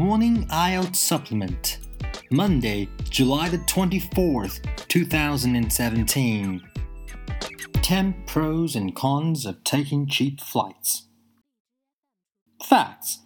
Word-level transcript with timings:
Morning 0.00 0.46
IELTS 0.46 0.96
Supplement. 0.96 1.76
Monday, 2.30 2.88
July 3.10 3.50
the 3.50 3.58
24th, 3.58 4.64
2017. 4.88 6.62
10 7.82 8.22
pros 8.26 8.76
and 8.76 8.96
cons 8.96 9.44
of 9.44 9.62
taking 9.62 10.06
cheap 10.06 10.40
flights. 10.40 11.06
Facts. 12.64 13.18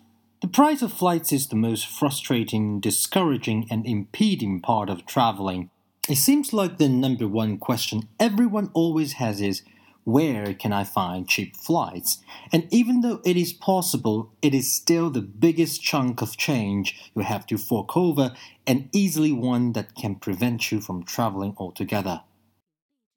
The 0.43 0.49
price 0.49 0.83
of 0.83 0.93
flights 0.93 1.33
is 1.33 1.47
the 1.47 1.55
most 1.55 1.87
frustrating, 1.87 2.81
discouraging, 2.81 3.69
and 3.71 3.87
impeding 3.87 4.61
part 4.61 4.91
of 4.91 5.07
traveling. 5.07 5.71
It 6.09 6.17
seems 6.17 6.53
like 6.53 6.79
the 6.79 6.89
number 6.89 7.29
one 7.29 7.59
question 7.59 8.09
everyone 8.19 8.73
always 8.75 9.13
has 9.13 9.41
is 9.41 9.63
where 10.05 10.55
can 10.55 10.73
I 10.73 10.85
find 10.85 11.29
cheap 11.29 11.57
flights? 11.57 12.19
And 12.53 12.69
even 12.71 13.01
though 13.01 13.21
it 13.25 13.37
is 13.37 13.53
possible, 13.53 14.33
it 14.43 14.55
is 14.55 14.73
still 14.73 15.11
the 15.11 15.23
biggest 15.23 15.83
chunk 15.83 16.23
of 16.23 16.37
change 16.37 17.11
you 17.17 17.23
have 17.23 17.47
to 17.47 17.59
fork 17.59 17.97
over 17.97 18.35
and 18.67 18.89
easily 18.93 19.33
one 19.33 19.73
that 19.73 19.95
can 19.95 20.17
prevent 20.17 20.71
you 20.71 20.81
from 20.81 21.05
traveling 21.05 21.55
altogether. 21.57 22.23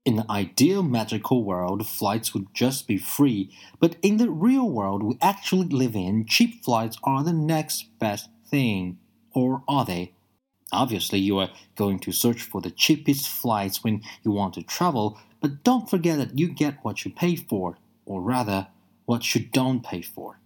In 0.05 0.19
an 0.19 0.25
ideal 0.29 0.83
magical 0.83 1.43
world, 1.43 1.85
flights 1.85 2.33
would 2.33 2.53
just 2.53 2.87
be 2.87 2.97
free, 2.97 3.53
but 3.81 3.97
in 4.01 4.15
the 4.15 4.29
real 4.29 4.69
world 4.69 5.03
we 5.03 5.17
actually 5.21 5.67
live 5.67 5.95
in, 5.95 6.25
cheap 6.25 6.63
flights 6.63 6.97
are 7.03 7.25
the 7.25 7.33
next 7.33 7.99
best 7.99 8.29
thing. 8.49 8.99
Or 9.33 9.63
are 9.67 9.83
they? 9.83 10.13
Obviously, 10.71 11.19
you 11.19 11.37
are 11.39 11.49
going 11.75 11.99
to 11.99 12.11
search 12.11 12.41
for 12.41 12.61
the 12.61 12.71
cheapest 12.71 13.27
flights 13.27 13.83
when 13.83 14.01
you 14.23 14.31
want 14.31 14.53
to 14.55 14.63
travel, 14.63 15.17
but 15.39 15.63
don't 15.63 15.89
forget 15.89 16.17
that 16.17 16.37
you 16.37 16.49
get 16.49 16.83
what 16.83 17.05
you 17.05 17.11
pay 17.11 17.35
for, 17.35 17.77
or 18.05 18.21
rather, 18.21 18.67
what 19.05 19.33
you 19.33 19.45
don't 19.45 19.83
pay 19.83 20.01
for. 20.01 20.39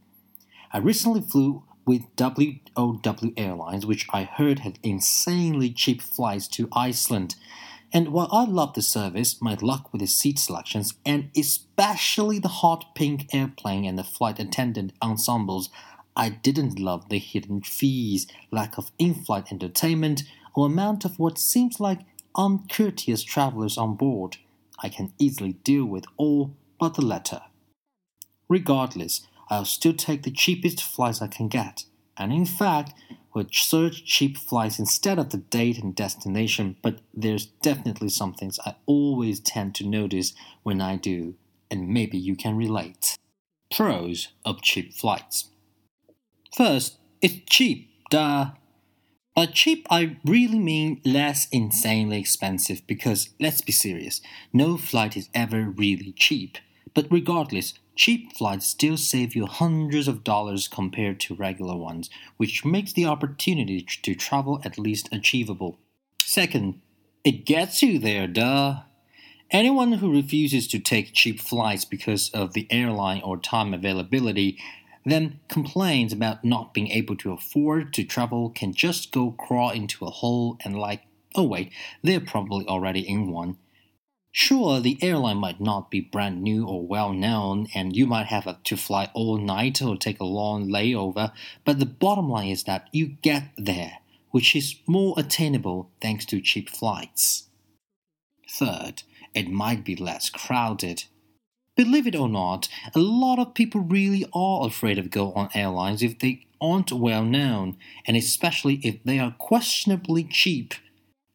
I 0.72 0.78
recently 0.78 1.22
flew 1.22 1.64
with 1.86 2.04
WOW 2.18 3.02
Airlines, 3.36 3.86
which 3.86 4.08
I 4.14 4.24
heard 4.24 4.60
had 4.60 4.80
insanely 4.84 5.72
cheap 5.72 6.02
flights 6.02 6.48
to 6.50 6.70
Iceland. 6.72 7.36
And 7.92 8.10
while 8.10 8.30
I 8.32 8.46
love 8.46 8.74
the 8.74 8.82
service, 8.82 9.42
my 9.42 9.58
luck 9.60 9.92
with 9.92 10.00
the 10.00 10.08
seat 10.08 10.40
selections, 10.40 10.94
and 11.06 11.30
especially 11.36 12.40
the 12.40 12.48
hot 12.48 12.96
pink 12.96 13.34
airplane 13.34 13.84
and 13.84 13.98
the 13.98 14.04
flight 14.04 14.40
attendant 14.40 14.94
ensembles, 15.02 15.70
I 16.16 16.30
didn't 16.30 16.80
love 16.80 17.10
the 17.10 17.20
hidden 17.20 17.62
fees, 17.62 18.28
lack 18.52 18.78
of 18.78 18.92
in 19.00 19.14
flight 19.14 19.52
entertainment, 19.52 20.24
or 20.54 20.66
amount 20.66 21.06
of 21.06 21.18
what 21.20 21.38
seems 21.38 21.80
like 21.80 22.00
uncourteous 22.36 23.24
travelers 23.24 23.78
on 23.78 23.96
board. 23.96 24.38
I 24.80 24.90
can 24.90 25.14
easily 25.20 25.54
deal 25.64 25.86
with 25.86 26.06
all 26.18 26.56
but 26.80 26.96
the 26.96 27.06
latter. 27.06 27.42
Regardless, 28.50 29.28
I'll 29.50 29.66
still 29.66 29.94
take 29.94 30.24
the 30.24 30.32
cheapest 30.32 30.82
flights 30.82 31.22
I 31.22 31.28
can 31.28 31.48
get, 31.48 31.86
and 32.18 32.34
in 32.34 32.46
fact, 32.46 32.94
would 33.34 33.54
search 33.54 34.04
cheap 34.06 34.38
flights 34.38 34.80
instead 34.80 35.18
of 35.18 35.30
the 35.30 35.38
date 35.38 35.78
and 35.78 35.96
destination, 35.96 36.76
but 36.82 37.00
there's 37.14 37.46
definitely 37.46 38.10
some 38.10 38.34
things 38.34 38.60
I 38.66 38.76
always 38.86 39.40
tend 39.40 39.76
to 39.76 39.88
notice 39.88 40.34
when 40.64 40.82
I 40.82 40.98
do, 40.98 41.36
and 41.70 41.88
maybe 41.88 42.18
you 42.18 42.36
can 42.36 42.58
relate. 42.58 43.18
Pros 43.74 44.30
of 44.44 44.62
cheap 44.62 44.94
flights. 44.94 45.51
First, 46.56 46.98
it's 47.22 47.40
cheap, 47.50 47.90
duh. 48.10 48.52
By 49.36 49.46
cheap, 49.46 49.88
I 49.90 50.18
really 50.26 50.60
mean 50.60 51.02
less 51.06 51.48
insanely 51.52 52.20
expensive 52.20 52.86
because, 52.86 53.30
let's 53.40 53.62
be 53.62 53.72
serious, 53.72 54.20
no 54.52 54.76
flight 54.76 55.16
is 55.16 55.30
ever 55.34 55.70
really 55.70 56.12
cheap. 56.12 56.58
But 56.94 57.08
regardless, 57.10 57.74
cheap 57.96 58.36
flights 58.36 58.68
still 58.68 58.98
save 58.98 59.34
you 59.34 59.46
hundreds 59.46 60.10
of 60.10 60.26
dollars 60.26 60.68
compared 60.68 61.22
to 61.22 61.36
regular 61.36 61.78
ones, 61.78 62.10
which 62.36 62.66
makes 62.66 62.92
the 62.92 63.06
opportunity 63.06 63.82
to 63.82 64.14
travel 64.14 64.62
at 64.66 64.78
least 64.78 65.08
achievable. 65.14 65.80
Second, 66.20 66.82
it 67.24 67.46
gets 67.46 67.82
you 67.82 67.98
there, 67.98 68.28
duh. 68.28 68.82
Anyone 69.52 69.94
who 69.94 70.12
refuses 70.12 70.68
to 70.70 70.80
take 70.80 71.14
cheap 71.14 71.40
flights 71.40 71.86
because 71.86 72.30
of 72.32 72.54
the 72.54 72.68
airline 72.70 73.22
or 73.22 73.38
time 73.38 73.74
availability 73.74 74.58
then 75.06 75.40
complains 75.48 76.14
about 76.14 76.46
not 76.46 76.74
being 76.74 76.90
able 76.90 77.16
to 77.18 77.32
afford 77.32 77.94
to 77.94 78.04
travel 78.04 78.50
can 78.50 78.74
just 78.74 79.12
go 79.12 79.32
crawl 79.32 79.72
into 79.72 80.06
a 80.06 80.12
hole 80.12 80.58
and 80.64 80.78
like, 80.78 81.04
oh 81.36 81.44
wait, 81.44 81.72
they're 82.04 82.20
probably 82.20 82.66
already 82.68 83.02
in 83.02 83.32
one. 83.32 83.58
Sure, 84.34 84.80
the 84.80 84.98
airline 85.02 85.38
might 85.38 85.60
not 85.60 85.92
be 85.92 86.00
brand 86.00 86.42
new 86.42 86.66
or 86.66 86.88
well 86.88 87.12
known, 87.12 87.68
and 87.76 87.96
you 87.96 88.08
might 88.08 88.28
have 88.28 88.64
to 88.64 88.78
fly 88.78 89.10
all 89.14 89.38
night 89.38 89.82
or 89.82 89.98
take 89.98 90.22
a 90.22 90.26
long 90.26 90.70
layover, 90.70 91.34
but 91.66 91.80
the 91.80 91.86
bottom 91.86 92.30
line 92.30 92.48
is 92.48 92.64
that 92.64 92.88
you 92.94 93.08
get 93.22 93.50
there, 93.58 93.98
which 94.30 94.56
is 94.56 94.80
more 94.88 95.14
attainable 95.18 95.92
thanks 96.00 96.26
to 96.26 96.40
cheap 96.40 96.70
flights. 96.70 97.50
Third, 98.50 99.04
it 99.34 99.50
might 99.50 99.84
be 99.84 99.96
less 99.98 100.30
crowded. 100.30 101.06
Believe 101.76 102.06
it 102.06 102.16
or 102.16 102.28
not, 102.28 102.68
a 102.94 103.00
lot 103.00 103.40
of 103.40 103.54
people 103.54 103.82
really 103.82 104.26
are 104.34 104.68
afraid 104.68 104.98
of 104.98 105.10
go 105.10 105.32
on 105.34 105.50
airlines 105.54 106.04
if 106.04 106.20
they 106.20 106.46
aren't 106.60 106.92
well 106.92 107.24
known, 107.24 107.78
and 108.06 108.18
especially 108.18 108.76
if 108.84 109.02
they 109.04 109.20
are 109.20 109.36
questionably 109.38 110.24
cheap. 110.24 110.74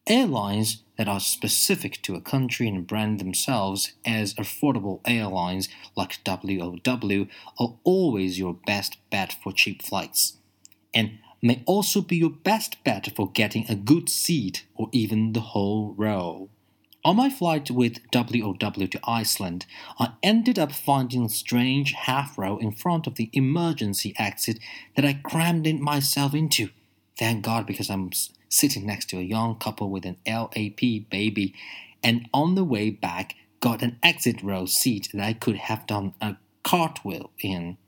Airlines 0.07 0.83
that 0.99 1.09
are 1.09 1.21
specific 1.21 2.01
to 2.03 2.15
a 2.15 2.21
country 2.21 2.69
and 2.69 2.87
brand 2.87 3.19
themselves 3.19 3.93
as 4.05 4.35
affordable 4.35 5.01
airlines 5.05 5.69
like 5.97 6.21
WOW 6.25 7.27
are 7.59 7.79
always 7.83 8.39
your 8.39 8.55
best 8.67 8.99
bet 9.11 9.35
for 9.43 9.53
cheap 9.53 9.83
flights, 9.83 10.37
and 10.95 11.19
may 11.43 11.63
also 11.67 12.01
be 12.01 12.17
your 12.17 12.31
best 12.31 12.83
bet 12.85 13.11
for 13.17 13.31
getting 13.33 13.67
a 13.69 13.75
good 13.75 14.09
seat 14.09 14.67
or 14.75 14.89
even 14.93 15.33
the 15.33 15.41
whole 15.41 15.95
row. 15.97 16.51
On 17.07 17.15
my 17.15 17.31
flight 17.31 17.71
with 17.71 18.01
WOW 18.13 18.57
to 18.59 19.01
Iceland, 19.05 19.65
I 19.97 20.15
ended 20.25 20.59
up 20.59 20.73
finding 20.73 21.27
a 21.27 21.29
strange 21.29 21.93
half 21.93 22.37
row 22.37 22.57
in 22.57 22.73
front 22.73 23.07
of 23.07 23.15
the 23.15 23.31
emergency 23.33 24.13
exit 24.19 24.59
that 24.97 25.05
I 25.05 25.21
crammed 25.23 25.69
in 25.69 25.81
myself 25.81 26.35
into. 26.35 26.71
Thank 27.17 27.45
God, 27.45 27.65
because 27.65 27.91
I'm 27.91 28.11
sitting 28.49 28.85
next 28.85 29.09
to 29.11 29.19
a 29.19 29.23
young 29.23 29.55
couple 29.55 29.89
with 29.89 30.05
an 30.05 30.17
LAP 30.27 31.09
baby, 31.09 31.55
and 32.03 32.29
on 32.35 32.57
the 32.57 32.65
way 32.65 32.91
back, 32.91 33.37
got 33.61 33.83
an 33.83 34.01
exit 34.03 34.43
row 34.43 34.67
seat 34.67 35.09
that 35.15 35.23
I 35.23 35.33
could 35.33 35.59
have 35.59 35.87
done 35.87 36.15
a 36.21 36.35
cartwheel 36.65 37.31
in. 37.39 37.79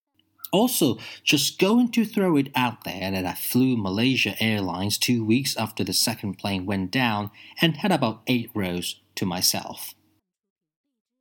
Also, 0.53 0.97
just 1.25 1.59
going 1.59 1.91
to 1.91 2.05
throw 2.05 2.37
it 2.37 2.51
out 2.55 2.85
there 2.85 3.11
that 3.11 3.27
I 3.27 3.35
flew 3.35 3.77
Malaysia 3.77 4.41
Airlines 4.41 4.97
two 4.97 5.25
weeks 5.25 5.57
after 5.57 5.83
the 5.83 5.93
second 5.93 6.39
plane 6.39 6.65
went 6.65 6.93
down 6.93 7.33
and 7.61 7.79
had 7.79 7.93
about 7.93 8.23
eight 8.29 8.51
rows 8.55 9.01
to 9.19 9.27
myself. 9.27 9.95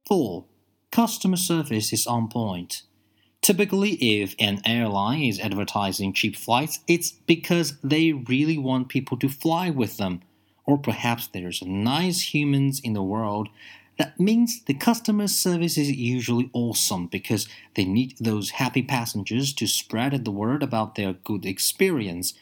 4. 0.07 0.45
Customer 0.91 1.37
service 1.37 1.91
is 1.91 2.07
on 2.07 2.29
point. 2.29 2.83
Typically, 3.41 3.93
if 3.93 4.35
an 4.39 4.61
airline 4.65 5.21
is 5.21 5.39
advertising 5.39 6.13
cheap 6.13 6.35
flights, 6.35 6.79
it's 6.87 7.11
because 7.11 7.77
they 7.83 8.11
really 8.13 8.57
want 8.57 8.89
people 8.89 9.17
to 9.17 9.29
fly 9.29 9.69
with 9.69 9.97
them, 9.97 10.21
or 10.65 10.77
perhaps 10.77 11.27
there's 11.27 11.61
nice 11.63 12.33
humans 12.33 12.79
in 12.83 12.93
the 12.93 13.03
world. 13.03 13.49
That 13.97 14.19
means 14.19 14.63
the 14.63 14.73
customer 14.73 15.27
service 15.27 15.77
is 15.77 15.91
usually 15.91 16.49
awesome 16.53 17.07
because 17.07 17.47
they 17.75 17.85
need 17.85 18.15
those 18.19 18.51
happy 18.51 18.83
passengers 18.83 19.53
to 19.53 19.67
spread 19.67 20.23
the 20.23 20.31
word 20.31 20.61
about 20.61 20.95
their 20.95 21.13
good 21.13 21.45
experience 21.45 22.33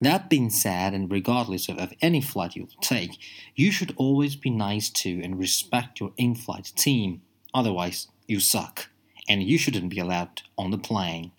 that 0.00 0.28
being 0.28 0.50
said, 0.50 0.92
and 0.92 1.10
regardless 1.10 1.68
of, 1.68 1.92
any 2.02 2.20
flight 2.20 2.56
you 2.56 2.68
take, 2.80 3.18
you 3.54 3.70
should 3.70 3.94
always 3.96 4.36
be 4.36 4.50
nice 4.50 4.90
to 4.90 5.20
and 5.22 5.38
respect 5.38 6.00
your 6.00 6.12
in 6.16 6.34
flight 6.34 6.72
team. 6.76 7.22
Otherwise, 7.54 8.08
you 8.26 8.40
suck, 8.40 8.90
and 9.28 9.42
you 9.42 9.56
shouldn't 9.56 9.90
be 9.90 9.98
allowed 9.98 10.42
on 10.58 10.70
the 10.70 10.78
plane. 10.78 11.32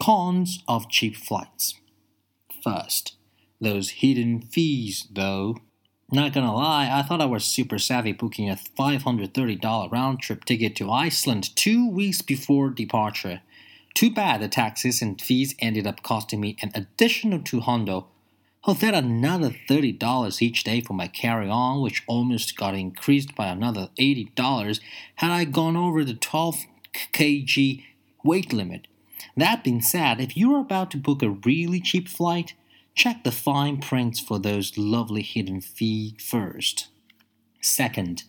Cons 0.00 0.62
of 0.68 0.90
cheap 0.90 1.16
flights. 1.16 1.74
First, 2.62 3.16
those 3.60 3.90
hidden 3.90 4.40
fees, 4.40 5.08
though. 5.10 5.56
Not 6.12 6.32
gonna 6.32 6.54
lie, 6.54 6.90
I 6.92 7.02
thought 7.02 7.20
I 7.20 7.26
was 7.26 7.44
super 7.44 7.78
savvy 7.78 8.12
booking 8.12 8.50
a 8.50 8.56
$530 8.56 9.90
round 9.90 10.20
trip 10.20 10.44
ticket 10.44 10.76
to 10.76 10.90
Iceland 10.90 11.56
two 11.56 11.88
weeks 11.88 12.22
before 12.22 12.70
departure. 12.70 13.40
Too 13.94 14.10
bad 14.10 14.40
the 14.40 14.48
taxes 14.48 15.00
and 15.00 15.20
fees 15.20 15.54
ended 15.60 15.86
up 15.86 16.02
costing 16.02 16.40
me 16.40 16.56
an 16.60 16.72
additional 16.74 17.40
200 17.40 18.04
Oh, 18.66 18.72
then 18.72 18.94
another 18.94 19.50
$30 19.68 20.40
each 20.40 20.64
day 20.64 20.80
for 20.80 20.94
my 20.94 21.06
carry 21.06 21.50
on, 21.50 21.82
which 21.82 22.02
almost 22.06 22.56
got 22.56 22.74
increased 22.74 23.34
by 23.34 23.48
another 23.48 23.90
$80 23.98 24.80
had 25.16 25.30
I 25.30 25.44
gone 25.44 25.76
over 25.76 26.02
the 26.02 26.14
12 26.14 26.64
kg 27.12 27.84
weight 28.24 28.52
limit. 28.54 28.86
That 29.36 29.64
being 29.64 29.82
said, 29.82 30.18
if 30.18 30.34
you're 30.34 30.60
about 30.60 30.90
to 30.92 30.96
book 30.96 31.22
a 31.22 31.28
really 31.28 31.78
cheap 31.78 32.08
flight, 32.08 32.54
check 32.94 33.22
the 33.22 33.32
fine 33.32 33.82
prints 33.82 34.18
for 34.18 34.38
those 34.38 34.78
lovely 34.78 35.22
hidden 35.22 35.60
fees 35.60 36.14
first. 36.18 36.88
Second, 37.60 38.24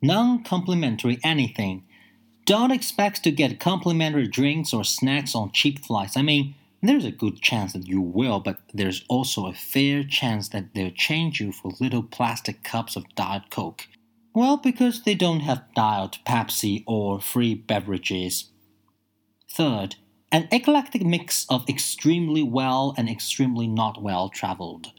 non 0.00 0.44
complimentary 0.44 1.18
anything 1.24 1.84
don't 2.44 2.70
expect 2.72 3.22
to 3.24 3.30
get 3.30 3.60
complimentary 3.60 4.28
drinks 4.28 4.72
or 4.72 4.84
snacks 4.84 5.34
on 5.34 5.52
cheap 5.52 5.84
flights. 5.84 6.16
I 6.16 6.22
mean, 6.22 6.54
There's 6.84 7.04
a 7.04 7.12
good 7.12 7.40
chance 7.40 7.72
that 7.74 7.86
you 7.86 8.00
will, 8.00 8.40
but 8.40 8.58
there's 8.74 9.04
also 9.08 9.46
a 9.46 9.54
fair 9.54 10.02
chance 10.02 10.48
that 10.48 10.74
they'll 10.74 10.90
change 10.90 11.40
you 11.40 11.52
for 11.52 11.70
little 11.78 12.02
plastic 12.02 12.64
cups 12.64 12.96
of 12.96 13.14
Diet 13.14 13.50
Coke. 13.50 13.86
Well, 14.34 14.56
because 14.56 15.02
they 15.02 15.14
don't 15.14 15.40
have 15.40 15.72
Diet 15.76 16.18
Pepsi 16.26 16.82
or 16.84 17.20
free 17.20 17.54
beverages. 17.54 18.50
Third, 19.48 19.94
an 20.32 20.48
eclectic 20.50 21.04
mix 21.04 21.46
of 21.48 21.68
extremely 21.68 22.42
well 22.42 22.94
and 22.98 23.08
extremely 23.08 23.68
not 23.68 24.02
well 24.02 24.28
traveled. 24.28 24.90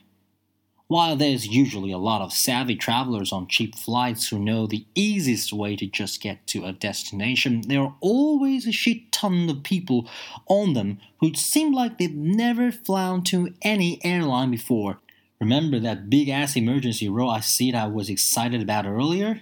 While 0.94 1.16
there's 1.16 1.48
usually 1.48 1.92
a 1.92 1.98
lot 1.98 2.22
of 2.22 2.32
savvy 2.32 2.76
travelers 2.76 3.32
on 3.32 3.48
cheap 3.48 3.74
flights 3.74 4.28
who 4.28 4.38
know 4.38 4.68
the 4.68 4.86
easiest 4.94 5.52
way 5.52 5.76
to 5.76 5.88
just 5.88 6.22
get 6.22 6.46
to 6.46 6.66
a 6.66 6.72
destination, 6.72 7.62
there 7.62 7.82
are 7.82 7.96
always 8.00 8.68
a 8.68 8.72
shit 8.72 9.12
ton 9.12 9.50
of 9.50 9.64
people 9.64 10.08
on 10.46 10.74
them 10.74 11.00
who 11.20 11.34
seem 11.34 11.74
like 11.74 11.98
they've 11.98 12.14
never 12.14 12.72
flown 12.72 13.24
to 13.24 13.56
any 13.64 14.00
airline 14.06 14.52
before. 14.52 15.00
Remember 15.42 15.80
that 15.80 16.12
big 16.12 16.30
ass 16.30 16.56
emergency 16.56 17.10
row 17.10 17.28
I 17.28 17.40
said 17.40 17.74
I 17.74 17.88
was 17.88 18.08
excited 18.08 18.62
about 18.62 18.86
earlier? 18.86 19.42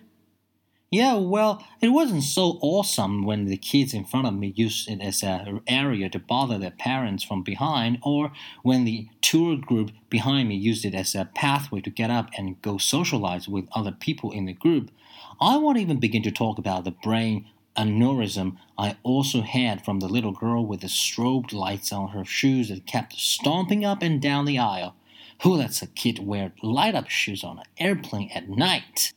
Yeah, 0.93 1.13
well, 1.15 1.65
it 1.79 1.88
wasn't 1.88 2.23
so 2.23 2.59
awesome 2.61 3.23
when 3.23 3.45
the 3.45 3.55
kids 3.55 3.93
in 3.93 4.03
front 4.03 4.27
of 4.27 4.33
me 4.33 4.51
used 4.57 4.89
it 4.89 4.99
as 4.99 5.23
an 5.23 5.61
area 5.65 6.09
to 6.09 6.19
bother 6.19 6.57
their 6.57 6.71
parents 6.71 7.23
from 7.23 7.43
behind, 7.43 7.99
or 8.03 8.33
when 8.61 8.83
the 8.83 9.07
tour 9.21 9.55
group 9.55 9.91
behind 10.09 10.49
me 10.49 10.55
used 10.55 10.83
it 10.83 10.93
as 10.93 11.15
a 11.15 11.29
pathway 11.33 11.79
to 11.79 11.89
get 11.89 12.11
up 12.11 12.29
and 12.38 12.61
go 12.61 12.77
socialize 12.77 13.47
with 13.47 13.69
other 13.71 13.93
people 13.93 14.33
in 14.33 14.47
the 14.47 14.51
group. 14.51 14.91
I 15.39 15.55
won't 15.55 15.77
even 15.77 15.97
begin 15.97 16.23
to 16.23 16.31
talk 16.31 16.57
about 16.57 16.83
the 16.83 16.91
brain 16.91 17.45
aneurysm 17.77 18.57
I 18.77 18.97
also 19.03 19.44
had 19.44 19.85
from 19.85 20.01
the 20.01 20.09
little 20.09 20.33
girl 20.33 20.65
with 20.65 20.81
the 20.81 20.87
strobed 20.87 21.53
lights 21.53 21.94
on 21.94 22.09
her 22.09 22.25
shoes 22.25 22.67
that 22.67 22.85
kept 22.85 23.13
stomping 23.13 23.85
up 23.85 24.01
and 24.01 24.21
down 24.21 24.44
the 24.44 24.59
aisle. 24.59 24.95
Who 25.44 25.55
lets 25.55 25.81
a 25.81 25.87
kid 25.87 26.19
wear 26.19 26.51
light 26.61 26.95
up 26.95 27.07
shoes 27.09 27.45
on 27.45 27.59
an 27.59 27.65
airplane 27.77 28.29
at 28.35 28.49
night? 28.49 29.13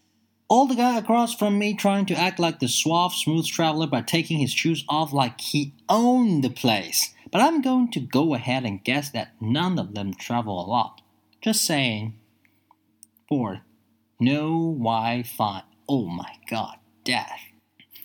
All 0.49 0.67
the 0.67 0.75
guy 0.75 0.99
across 0.99 1.35
from 1.35 1.58
me 1.58 1.75
trying 1.75 2.06
to 2.06 2.19
act 2.19 2.38
like 2.38 2.61
the 2.61 2.69
suave, 2.69 3.14
smooth 3.14 3.46
traveler 3.46 3.87
by 3.87 4.02
taking 4.02 4.38
his 4.38 4.52
shoes 4.52 4.85
off 4.88 5.12
like 5.12 5.41
he 5.41 5.73
owned 5.88 6.44
the 6.44 6.50
place. 6.50 7.14
But 7.31 7.41
I'm 7.41 7.62
going 7.62 7.91
to 7.93 8.00
go 8.00 8.35
ahead 8.35 8.64
and 8.64 8.85
guess 8.85 9.11
that 9.11 9.32
none 9.41 9.79
of 9.79 9.94
them 9.94 10.12
travel 10.14 10.61
a 10.61 10.69
lot. 10.69 11.00
Just 11.41 11.64
saying. 11.64 12.14
Fourth, 13.29 13.61
no 14.20 14.75
Wi 14.79 15.23
Fi. 15.23 15.62
Oh 15.88 16.06
my 16.06 16.37
god, 16.49 16.76
death. 17.05 17.41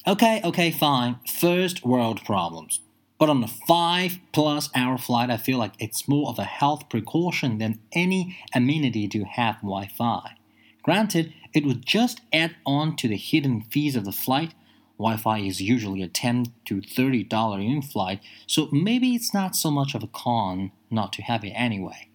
Okay, 0.07 0.41
okay, 0.43 0.71
fine. 0.71 1.17
First 1.27 1.85
world 1.85 2.23
problems. 2.23 2.79
But 3.19 3.29
on 3.29 3.43
a 3.43 3.47
five 3.47 4.17
plus 4.31 4.69
hour 4.73 4.97
flight, 4.97 5.29
I 5.29 5.35
feel 5.35 5.57
like 5.57 5.73
it's 5.77 6.07
more 6.07 6.29
of 6.29 6.39
a 6.39 6.45
health 6.45 6.87
precaution 6.89 7.57
than 7.57 7.79
any 7.91 8.37
amenity 8.55 9.09
to 9.09 9.25
have 9.25 9.55
Wi 9.57 9.87
Fi. 9.87 10.37
Granted, 10.81 11.33
it 11.53 11.65
would 11.65 11.85
just 11.85 12.21
add 12.31 12.55
on 12.65 12.95
to 12.97 13.07
the 13.07 13.17
hidden 13.17 13.61
fees 13.61 13.95
of 13.95 14.05
the 14.05 14.11
flight. 14.11 14.53
Wi 14.97 15.17
Fi 15.17 15.39
is 15.39 15.61
usually 15.61 16.01
a 16.01 16.07
10 16.07 16.47
to 16.65 16.81
$30 16.81 17.65
in 17.65 17.81
flight, 17.81 18.19
so 18.45 18.67
maybe 18.71 19.15
it's 19.15 19.33
not 19.33 19.55
so 19.55 19.71
much 19.71 19.95
of 19.95 20.03
a 20.03 20.07
con 20.07 20.71
not 20.89 21.13
to 21.13 21.21
have 21.21 21.43
it 21.43 21.51
anyway. 21.51 22.09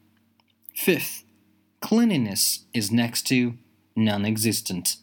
Fifth, 0.74 1.24
cleanliness 1.80 2.64
is 2.74 2.90
next 2.90 3.22
to 3.28 3.54
non 3.96 4.24
existent. 4.24 4.96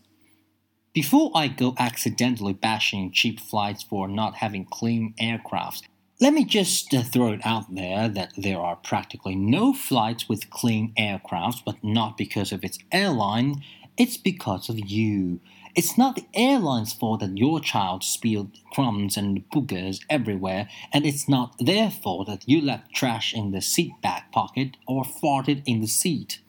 Before 0.93 1.31
I 1.33 1.47
go 1.47 1.73
accidentally 1.79 2.53
bashing 2.53 3.11
cheap 3.13 3.39
flights 3.39 3.81
for 3.81 4.09
not 4.09 4.35
having 4.35 4.65
clean 4.65 5.13
aircrafts, 5.19 5.83
let 6.19 6.33
me 6.33 6.45
just 6.45 6.93
uh, 6.93 7.01
throw 7.01 7.31
it 7.31 7.41
out 7.43 7.73
there 7.73 8.07
that 8.07 8.33
there 8.37 8.59
are 8.59 8.75
practically 8.75 9.33
no 9.33 9.73
flights 9.73 10.29
with 10.29 10.51
clean 10.51 10.93
aircrafts, 10.97 11.63
but 11.65 11.83
not 11.83 12.17
because 12.17 12.51
of 12.51 12.63
its 12.63 12.77
airline, 12.91 13.63
it's 13.97 14.17
because 14.17 14.69
of 14.69 14.79
you. 14.79 15.39
It's 15.75 15.97
not 15.97 16.15
the 16.15 16.25
airline's 16.33 16.91
fault 16.91 17.21
that 17.21 17.37
your 17.37 17.59
child 17.59 18.03
spilled 18.03 18.57
crumbs 18.73 19.15
and 19.15 19.49
boogers 19.49 20.01
everywhere, 20.09 20.67
and 20.91 21.05
it's 21.05 21.29
not 21.29 21.55
their 21.59 21.89
fault 21.89 22.27
that 22.27 22.47
you 22.47 22.61
left 22.61 22.93
trash 22.93 23.33
in 23.33 23.51
the 23.51 23.61
seat 23.61 23.93
back 24.01 24.31
pocket 24.31 24.75
or 24.87 25.03
farted 25.03 25.63
in 25.65 25.79
the 25.79 25.87
seat. 25.87 26.39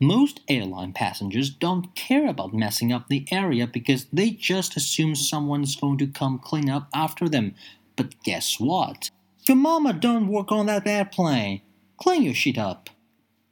Most 0.00 0.40
airline 0.46 0.92
passengers 0.92 1.50
don't 1.50 1.94
care 1.96 2.28
about 2.28 2.54
messing 2.54 2.92
up 2.92 3.08
the 3.08 3.26
area 3.32 3.66
because 3.66 4.06
they 4.12 4.30
just 4.30 4.76
assume 4.76 5.16
someone's 5.16 5.74
going 5.74 5.98
to 5.98 6.06
come 6.06 6.38
clean 6.38 6.70
up 6.70 6.88
after 6.94 7.28
them. 7.28 7.56
But 7.96 8.22
guess 8.22 8.60
what? 8.60 9.10
Your 9.48 9.56
mama 9.56 9.92
don't 9.92 10.28
work 10.28 10.52
on 10.52 10.66
that 10.66 10.86
airplane. 10.86 11.62
Clean 11.96 12.22
your 12.22 12.34
shit 12.34 12.58
up. 12.58 12.90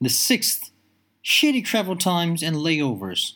The 0.01 0.09
sixth, 0.09 0.71
shitty 1.27 1.65
travel 1.65 1.97
times 1.97 2.41
and 2.41 2.55
layovers. 2.55 3.33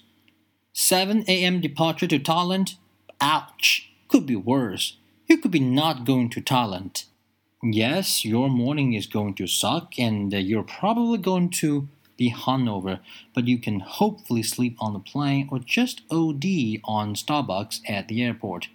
7 0.72 1.24
a.m. 1.26 1.60
departure 1.60 2.06
to 2.06 2.20
Thailand? 2.20 2.76
Ouch! 3.20 3.90
Could 4.06 4.26
be 4.26 4.36
worse. 4.36 4.96
You 5.26 5.38
could 5.38 5.50
be 5.50 5.58
not 5.58 6.04
going 6.04 6.30
to 6.30 6.40
Thailand. 6.40 7.06
Yes, 7.64 8.24
your 8.24 8.48
morning 8.48 8.92
is 8.92 9.08
going 9.08 9.34
to 9.34 9.48
suck 9.48 9.98
and 9.98 10.32
uh, 10.32 10.38
you're 10.38 10.62
probably 10.62 11.18
going 11.18 11.50
to 11.50 11.88
be 12.16 12.32
hungover, 12.32 13.00
but 13.34 13.48
you 13.48 13.58
can 13.58 13.80
hopefully 13.80 14.44
sleep 14.44 14.76
on 14.78 14.92
the 14.92 15.00
plane 15.00 15.48
or 15.50 15.58
just 15.58 16.02
OD 16.12 16.44
on 16.84 17.16
Starbucks 17.16 17.80
at 17.88 18.06
the 18.06 18.22
airport. 18.22 18.68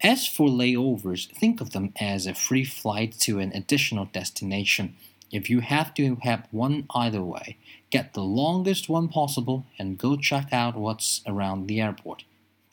As 0.00 0.26
for 0.26 0.48
layovers, 0.48 1.28
think 1.32 1.60
of 1.60 1.70
them 1.70 1.92
as 2.00 2.28
a 2.28 2.34
free 2.34 2.64
flight 2.64 3.18
to 3.20 3.40
an 3.40 3.50
additional 3.54 4.04
destination. 4.04 4.94
If 5.32 5.48
you 5.48 5.60
have 5.60 5.94
to 5.94 6.16
have 6.22 6.46
one 6.50 6.84
either 6.94 7.22
way, 7.22 7.56
get 7.90 8.12
the 8.12 8.22
longest 8.22 8.90
one 8.90 9.08
possible 9.08 9.64
and 9.78 9.98
go 9.98 10.16
check 10.16 10.52
out 10.52 10.76
what's 10.76 11.22
around 11.26 11.66
the 11.66 11.80
airport. 11.80 12.24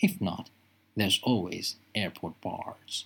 If 0.02 0.20
not, 0.20 0.50
there's 0.96 1.22
always 1.24 1.78
airport 1.96 2.40
bars. 2.42 3.06